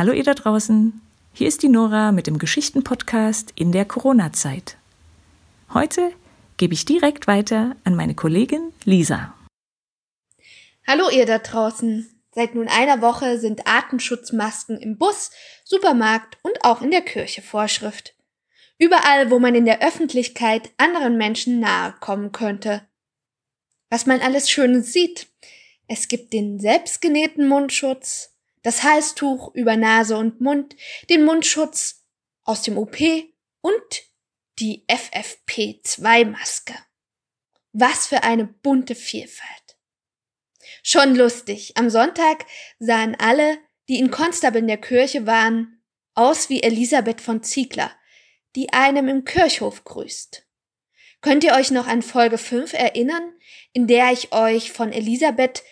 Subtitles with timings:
[0.00, 0.98] Hallo ihr da draußen.
[1.34, 4.78] Hier ist die Nora mit dem Geschichtenpodcast in der Corona-Zeit.
[5.74, 6.14] Heute
[6.56, 9.34] gebe ich direkt weiter an meine Kollegin Lisa.
[10.86, 12.08] Hallo ihr da draußen.
[12.34, 15.32] Seit nun einer Woche sind Atemschutzmasken im Bus,
[15.64, 18.14] Supermarkt und auch in der Kirche Vorschrift.
[18.78, 22.88] Überall, wo man in der Öffentlichkeit anderen Menschen nahe kommen könnte.
[23.90, 25.26] Was man alles Schönes sieht.
[25.88, 28.29] Es gibt den selbstgenähten Mundschutz,
[28.62, 30.76] das Halstuch über Nase und Mund,
[31.08, 32.04] den Mundschutz
[32.44, 32.98] aus dem OP
[33.60, 34.02] und
[34.58, 36.74] die FFP2-Maske.
[37.72, 39.78] Was für eine bunte Vielfalt.
[40.82, 41.76] Schon lustig.
[41.76, 42.46] Am Sonntag
[42.78, 45.82] sahen alle, die in Konstabel in der Kirche waren,
[46.14, 47.90] aus wie Elisabeth von Ziegler,
[48.56, 50.46] die einem im Kirchhof grüßt.
[51.20, 53.34] Könnt ihr euch noch an Folge 5 erinnern,
[53.72, 55.62] in der ich euch von Elisabeth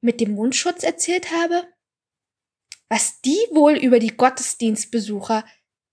[0.00, 1.66] mit dem Mundschutz erzählt habe?
[2.88, 5.44] Was die wohl über die Gottesdienstbesucher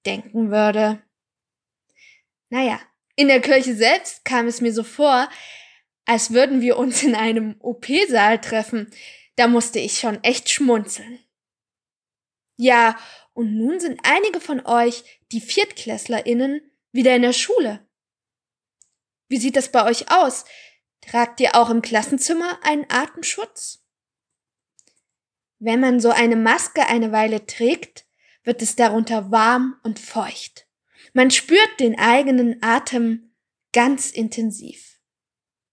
[0.05, 1.01] denken würde.
[2.49, 2.79] Naja,
[3.15, 5.29] in der Kirche selbst kam es mir so vor,
[6.05, 8.91] als würden wir uns in einem OP-Saal treffen.
[9.35, 11.19] Da musste ich schon echt schmunzeln.
[12.57, 12.97] Ja,
[13.33, 16.61] und nun sind einige von euch, die ViertklässlerInnen,
[16.93, 17.85] wieder in der Schule.
[19.27, 20.45] Wie sieht das bei euch aus?
[21.01, 23.84] Tragt ihr auch im Klassenzimmer einen Atemschutz?
[25.59, 28.05] Wenn man so eine Maske eine Weile trägt,
[28.43, 30.67] wird es darunter warm und feucht.
[31.13, 33.31] Man spürt den eigenen Atem
[33.73, 34.99] ganz intensiv.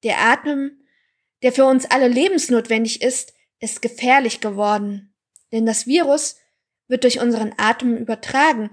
[0.03, 0.83] Der Atem,
[1.43, 5.15] der für uns alle lebensnotwendig ist, ist gefährlich geworden,
[5.53, 6.37] denn das Virus
[6.89, 8.71] wird durch unseren Atem übertragen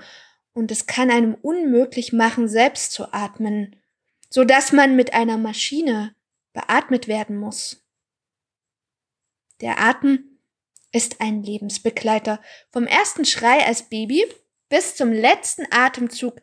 [0.53, 3.75] und es kann einem unmöglich machen, selbst zu atmen,
[4.29, 6.15] so dass man mit einer Maschine
[6.53, 7.85] beatmet werden muss.
[9.61, 10.28] Der Atem
[10.91, 12.41] ist ein Lebensbegleiter.
[12.71, 14.25] Vom ersten Schrei als Baby
[14.69, 16.41] bis zum letzten Atemzug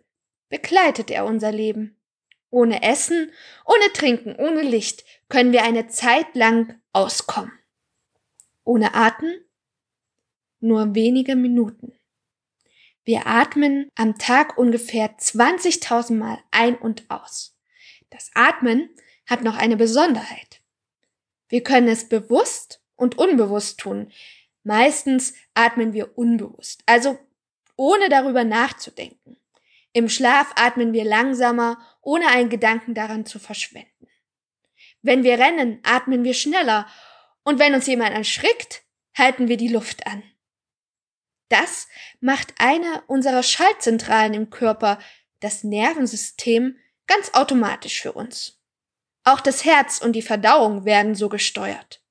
[0.49, 1.97] begleitet er unser Leben.
[2.51, 3.33] Ohne Essen,
[3.65, 7.53] ohne Trinken, ohne Licht können wir eine Zeit lang auskommen.
[8.65, 9.33] Ohne Atem
[10.61, 11.93] nur wenige Minuten.
[13.05, 17.57] Wir atmen am Tag ungefähr 20.000 Mal ein und aus.
[18.11, 18.91] Das Atmen
[19.27, 20.61] hat noch eine Besonderheit.
[21.49, 24.11] Wir können es bewusst und unbewusst tun.
[24.67, 27.21] Meistens atmen wir unbewusst, also
[27.77, 29.37] ohne darüber nachzudenken.
[29.93, 34.09] Im Schlaf atmen wir langsamer, ohne einen Gedanken daran zu verschwenden.
[35.03, 36.89] Wenn wir rennen, atmen wir schneller,
[37.45, 38.83] und wenn uns jemand erschrickt,
[39.17, 40.25] halten wir die Luft an.
[41.49, 41.87] Das
[42.19, 44.99] macht eine unserer Schaltzentralen im Körper,
[45.39, 46.77] das Nervensystem,
[47.07, 48.61] ganz automatisch für uns.
[49.23, 52.03] Auch das Herz und die Verdauung werden so gesteuert.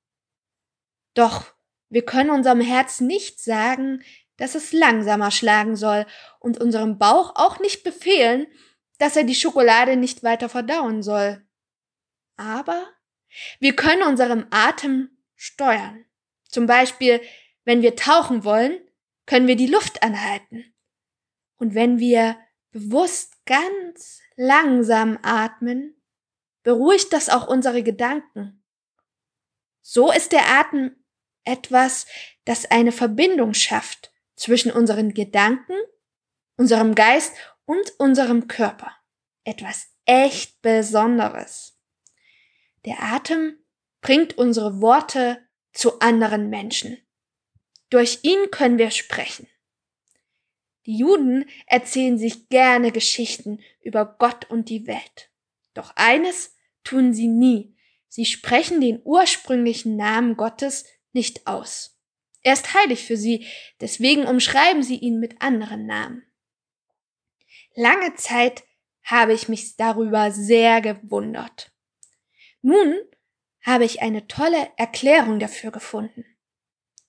[1.12, 1.55] Doch
[1.88, 4.02] wir können unserem Herz nicht sagen,
[4.36, 6.06] dass es langsamer schlagen soll
[6.40, 8.46] und unserem Bauch auch nicht befehlen,
[8.98, 11.44] dass er die Schokolade nicht weiter verdauen soll.
[12.36, 12.86] Aber
[13.60, 16.04] wir können unserem Atem steuern.
[16.48, 17.20] Zum Beispiel,
[17.64, 18.78] wenn wir tauchen wollen,
[19.26, 20.64] können wir die Luft anhalten.
[21.56, 22.36] Und wenn wir
[22.70, 26.00] bewusst ganz langsam atmen,
[26.62, 28.62] beruhigt das auch unsere Gedanken.
[29.80, 30.96] So ist der Atem
[31.46, 32.06] etwas,
[32.44, 35.74] das eine Verbindung schafft zwischen unseren Gedanken,
[36.56, 37.32] unserem Geist
[37.64, 38.92] und unserem Körper.
[39.44, 41.78] Etwas echt Besonderes.
[42.84, 43.58] Der Atem
[44.00, 46.98] bringt unsere Worte zu anderen Menschen.
[47.90, 49.48] Durch ihn können wir sprechen.
[50.86, 55.30] Die Juden erzählen sich gerne Geschichten über Gott und die Welt.
[55.74, 57.76] Doch eines tun sie nie.
[58.08, 61.98] Sie sprechen den ursprünglichen Namen Gottes nicht aus.
[62.42, 63.44] Er ist heilig für sie,
[63.80, 66.24] deswegen umschreiben sie ihn mit anderen Namen.
[67.74, 68.62] Lange Zeit
[69.02, 71.72] habe ich mich darüber sehr gewundert.
[72.62, 72.94] Nun
[73.64, 76.24] habe ich eine tolle Erklärung dafür gefunden.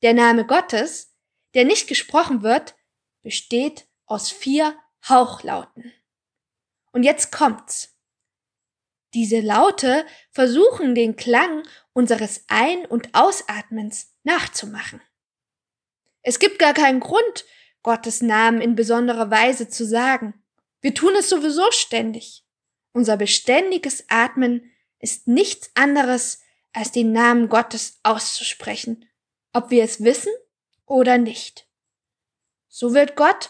[0.01, 1.15] Der Name Gottes,
[1.53, 2.75] der nicht gesprochen wird,
[3.21, 4.75] besteht aus vier
[5.07, 5.93] Hauchlauten.
[6.91, 7.96] Und jetzt kommt's.
[9.13, 11.63] Diese Laute versuchen den Klang
[11.93, 15.01] unseres Ein- und Ausatmens nachzumachen.
[16.21, 17.45] Es gibt gar keinen Grund,
[17.83, 20.33] Gottes Namen in besonderer Weise zu sagen.
[20.81, 22.43] Wir tun es sowieso ständig.
[22.91, 26.41] Unser beständiges Atmen ist nichts anderes,
[26.73, 29.07] als den Namen Gottes auszusprechen
[29.57, 30.31] ob wir es wissen
[30.85, 31.67] oder nicht.
[32.67, 33.49] So wird Gott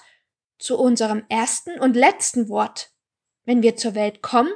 [0.57, 2.91] zu unserem ersten und letzten Wort,
[3.43, 4.53] wenn wir zur Welt kommen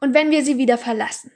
[0.00, 1.32] und wenn wir sie wieder verlassen.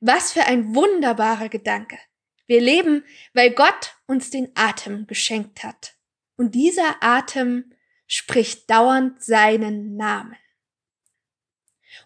[0.00, 1.98] Was für ein wunderbarer Gedanke.
[2.46, 5.96] Wir leben, weil Gott uns den Atem geschenkt hat.
[6.36, 7.72] Und dieser Atem
[8.06, 10.36] spricht dauernd seinen Namen.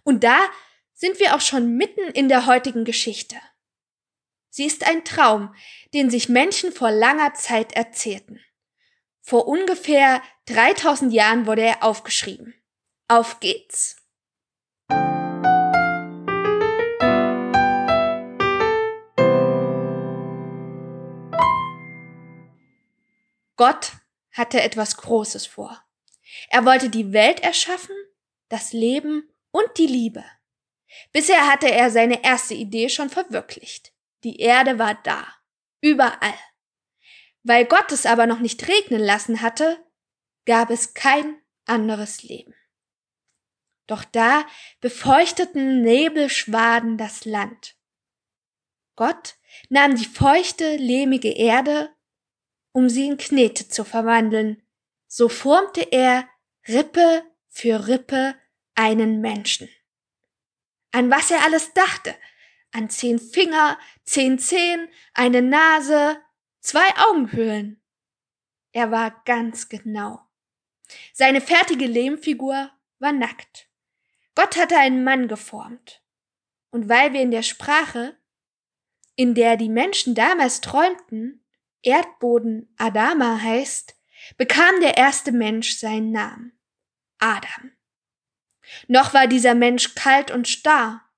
[0.04, 0.38] Und da
[0.94, 3.36] sind wir auch schon mitten in der heutigen Geschichte.
[4.50, 5.54] Sie ist ein Traum,
[5.94, 8.40] den sich Menschen vor langer Zeit erzählten.
[9.20, 12.54] Vor ungefähr 3000 Jahren wurde er aufgeschrieben.
[13.08, 13.97] Auf geht's!
[23.58, 23.92] Gott
[24.32, 25.84] hatte etwas Großes vor.
[26.48, 27.96] Er wollte die Welt erschaffen,
[28.48, 30.24] das Leben und die Liebe.
[31.12, 33.92] Bisher hatte er seine erste Idee schon verwirklicht.
[34.22, 35.26] Die Erde war da,
[35.80, 36.38] überall.
[37.42, 39.84] Weil Gott es aber noch nicht regnen lassen hatte,
[40.46, 42.54] gab es kein anderes Leben.
[43.88, 44.46] Doch da
[44.80, 47.74] befeuchteten Nebelschwaden das Land.
[48.94, 49.36] Gott
[49.68, 51.92] nahm die feuchte, lehmige Erde,
[52.72, 54.62] um sie in Knete zu verwandeln.
[55.06, 56.28] So formte er
[56.66, 58.34] Rippe für Rippe
[58.74, 59.68] einen Menschen.
[60.92, 62.14] An was er alles dachte,
[62.72, 66.18] an zehn Finger, zehn Zehen, eine Nase,
[66.60, 67.82] zwei Augenhöhlen.
[68.72, 70.20] Er war ganz genau.
[71.12, 73.68] Seine fertige Lehmfigur war nackt.
[74.34, 76.02] Gott hatte einen Mann geformt.
[76.70, 78.16] Und weil wir in der Sprache,
[79.16, 81.44] in der die Menschen damals träumten,
[81.82, 83.94] Erdboden Adama heißt,
[84.36, 86.58] bekam der erste Mensch seinen Namen.
[87.18, 87.72] Adam.
[88.86, 91.08] Noch war dieser Mensch kalt und starr,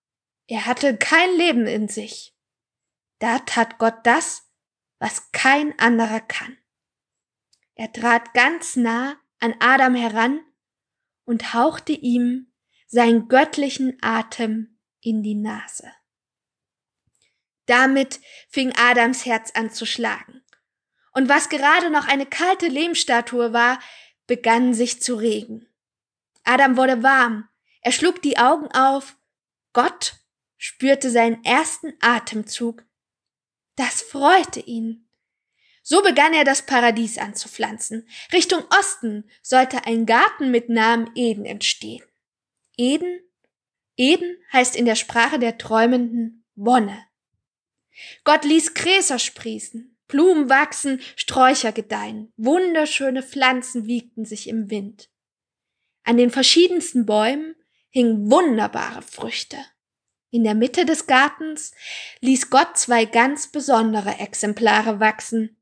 [0.46, 2.36] er hatte kein Leben in sich.
[3.20, 4.50] Da tat Gott das,
[4.98, 6.56] was kein anderer kann.
[7.74, 10.40] Er trat ganz nah an Adam heran
[11.24, 12.52] und hauchte ihm
[12.86, 15.92] seinen göttlichen Atem in die Nase.
[17.66, 20.42] Damit fing Adams Herz an zu schlagen.
[21.12, 23.80] Und was gerade noch eine kalte Lehmstatue war,
[24.26, 25.66] begann sich zu regen.
[26.44, 27.48] Adam wurde warm,
[27.82, 29.16] er schlug die Augen auf,
[29.72, 30.14] Gott
[30.56, 32.84] spürte seinen ersten Atemzug.
[33.76, 35.08] Das freute ihn.
[35.82, 38.06] So begann er das Paradies anzupflanzen.
[38.32, 42.04] Richtung Osten sollte ein Garten mit Namen Eden entstehen.
[42.76, 43.20] Eden?
[43.96, 47.06] Eden heißt in der Sprache der Träumenden Wonne.
[48.24, 55.08] Gott ließ Gräser sprießen, Blumen wachsen, Sträucher gedeihen, wunderschöne Pflanzen wiegten sich im Wind.
[56.04, 57.54] An den verschiedensten Bäumen
[57.90, 59.56] hingen wunderbare Früchte.
[60.30, 61.72] In der Mitte des Gartens
[62.20, 65.56] ließ Gott zwei ganz besondere Exemplare wachsen.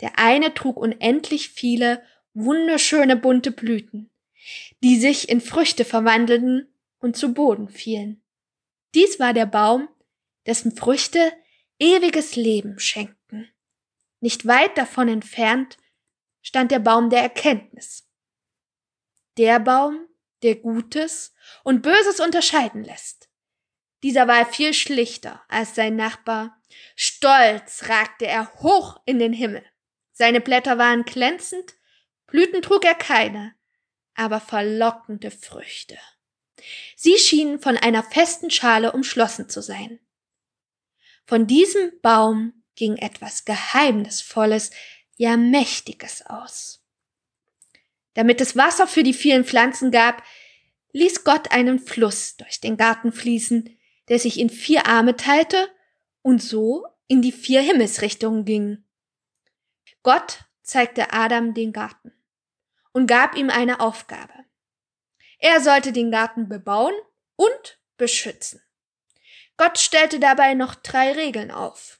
[0.00, 2.02] Der eine trug unendlich viele
[2.34, 4.10] wunderschöne bunte Blüten,
[4.82, 8.22] die sich in Früchte verwandelten und zu Boden fielen.
[8.94, 9.88] Dies war der Baum,
[10.46, 11.32] dessen Früchte
[11.78, 13.19] ewiges Leben schenkten.
[14.20, 15.78] Nicht weit davon entfernt
[16.42, 18.08] stand der Baum der Erkenntnis.
[19.36, 20.06] Der Baum,
[20.42, 21.34] der Gutes
[21.64, 23.30] und Böses unterscheiden lässt.
[24.02, 26.58] Dieser war viel schlichter als sein Nachbar.
[26.96, 29.64] Stolz ragte er hoch in den Himmel.
[30.12, 31.74] Seine Blätter waren glänzend,
[32.26, 33.54] Blüten trug er keine,
[34.14, 35.98] aber verlockende Früchte.
[36.96, 39.98] Sie schienen von einer festen Schale umschlossen zu sein.
[41.26, 44.70] Von diesem Baum ging etwas Geheimnisvolles,
[45.16, 46.82] ja Mächtiges aus.
[48.14, 50.22] Damit es Wasser für die vielen Pflanzen gab,
[50.92, 55.68] ließ Gott einen Fluss durch den Garten fließen, der sich in vier Arme teilte
[56.22, 58.82] und so in die vier Himmelsrichtungen ging.
[60.02, 62.14] Gott zeigte Adam den Garten
[62.92, 64.32] und gab ihm eine Aufgabe.
[65.38, 66.94] Er sollte den Garten bebauen
[67.36, 68.62] und beschützen.
[69.58, 71.99] Gott stellte dabei noch drei Regeln auf.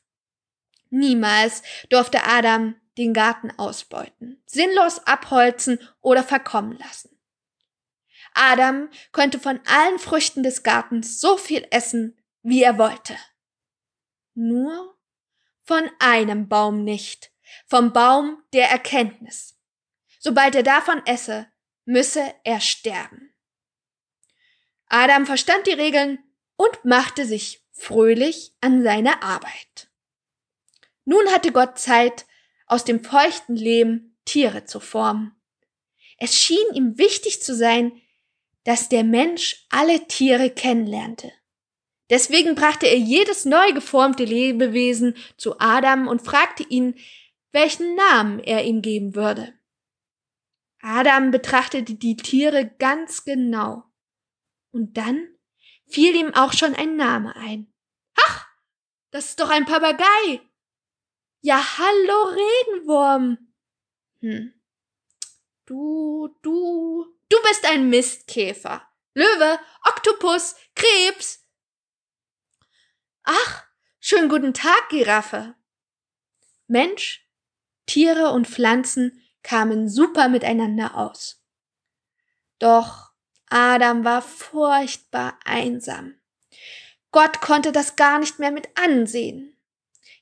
[0.91, 7.17] Niemals durfte Adam den Garten ausbeuten, sinnlos abholzen oder verkommen lassen.
[8.35, 13.17] Adam konnte von allen Früchten des Gartens so viel essen, wie er wollte.
[14.35, 14.97] Nur
[15.63, 17.33] von einem Baum nicht,
[17.67, 19.57] vom Baum der Erkenntnis.
[20.19, 21.47] Sobald er davon esse,
[21.85, 23.33] müsse er sterben.
[24.87, 26.19] Adam verstand die Regeln
[26.57, 29.90] und machte sich fröhlich an seine Arbeit.
[31.11, 32.25] Nun hatte Gott Zeit,
[32.67, 35.35] aus dem feuchten Lehm Tiere zu formen.
[36.19, 38.01] Es schien ihm wichtig zu sein,
[38.63, 41.33] dass der Mensch alle Tiere kennenlernte.
[42.11, 46.95] Deswegen brachte er jedes neu geformte Lebewesen zu Adam und fragte ihn,
[47.51, 49.53] welchen Namen er ihm geben würde.
[50.81, 53.83] Adam betrachtete die Tiere ganz genau.
[54.71, 55.27] Und dann
[55.89, 57.73] fiel ihm auch schon ein Name ein.
[58.15, 58.47] Ach,
[59.11, 60.50] das ist doch ein Papagei.
[61.43, 63.39] Ja, hallo Regenwurm.
[64.21, 64.55] Hm,
[65.67, 68.83] Du, du, du bist ein Mistkäfer.
[69.15, 71.47] Löwe, Oktopus, Krebs.
[73.23, 73.65] Ach,
[74.01, 75.55] schönen guten Tag, Giraffe.
[76.67, 77.25] Mensch,
[77.87, 81.43] Tiere und Pflanzen kamen super miteinander aus.
[82.59, 83.13] Doch
[83.47, 86.21] Adam war furchtbar einsam.
[87.13, 89.57] Gott konnte das gar nicht mehr mit ansehen.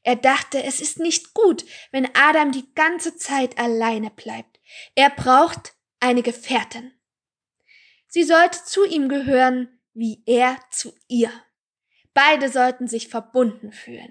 [0.09, 4.59] Er dachte, es ist nicht gut, wenn Adam die ganze Zeit alleine bleibt.
[4.95, 6.95] Er braucht eine Gefährtin.
[8.07, 11.31] Sie sollte zu ihm gehören, wie er zu ihr.
[12.15, 14.11] Beide sollten sich verbunden fühlen.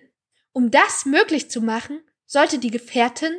[0.51, 3.35] Um das möglich zu machen, sollte die Gefährtin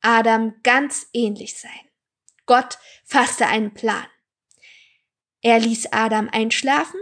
[0.00, 1.90] Adam ganz ähnlich sein.
[2.44, 4.08] Gott fasste einen Plan.
[5.42, 6.98] Er ließ Adam einschlafen,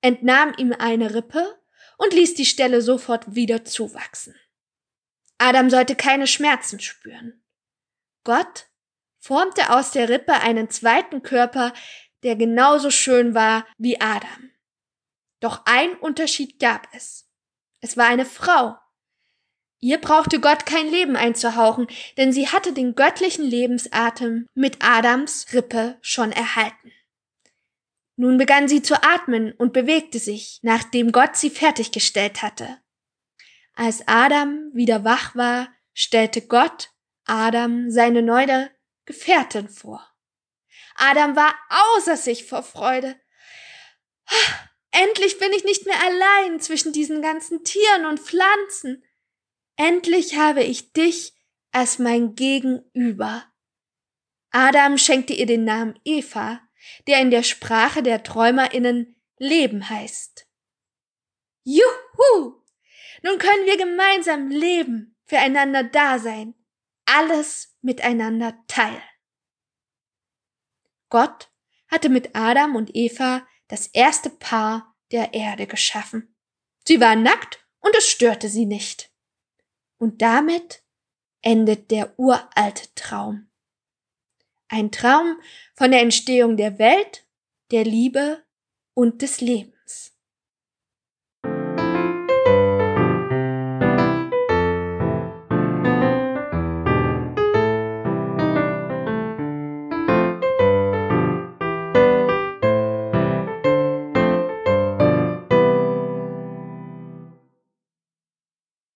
[0.00, 1.61] entnahm ihm eine Rippe
[1.98, 4.34] und ließ die Stelle sofort wieder zuwachsen.
[5.38, 7.42] Adam sollte keine Schmerzen spüren.
[8.24, 8.68] Gott
[9.18, 11.72] formte aus der Rippe einen zweiten Körper,
[12.22, 14.50] der genauso schön war wie Adam.
[15.40, 17.28] Doch ein Unterschied gab es.
[17.80, 18.76] Es war eine Frau.
[19.80, 25.98] Ihr brauchte Gott kein Leben einzuhauchen, denn sie hatte den göttlichen Lebensatem mit Adams Rippe
[26.00, 26.92] schon erhalten.
[28.22, 32.80] Nun begann sie zu atmen und bewegte sich, nachdem Gott sie fertiggestellt hatte.
[33.74, 36.92] Als Adam wieder wach war, stellte Gott
[37.24, 38.70] Adam seine neue
[39.06, 40.08] Gefährtin vor.
[40.94, 41.52] Adam war
[41.96, 43.20] außer sich vor Freude.
[44.92, 49.02] Endlich bin ich nicht mehr allein zwischen diesen ganzen Tieren und Pflanzen.
[49.74, 51.32] Endlich habe ich dich
[51.72, 53.52] als mein Gegenüber.
[54.52, 56.60] Adam schenkte ihr den Namen Eva,
[57.06, 60.46] der in der Sprache der Träumerinnen Leben heißt.
[61.64, 62.62] Juhu!
[63.22, 66.54] Nun können wir gemeinsam leben, füreinander da sein,
[67.04, 69.02] alles miteinander teilen.
[71.08, 71.50] Gott
[71.88, 76.34] hatte mit Adam und Eva das erste Paar der Erde geschaffen.
[76.84, 79.12] Sie waren nackt und es störte sie nicht.
[79.98, 80.82] Und damit
[81.42, 83.51] endet der uralte Traum.
[84.72, 85.36] Ein Traum
[85.74, 87.26] von der Entstehung der Welt,
[87.72, 88.42] der Liebe
[88.94, 89.71] und des Lebens.